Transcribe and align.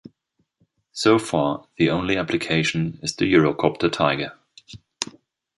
So 0.93 1.19
far 1.19 1.67
the 1.77 1.91
only 1.91 2.17
application 2.17 2.97
is 3.03 3.15
the 3.15 3.31
Eurocopter 3.31 3.91
Tiger. 3.91 4.31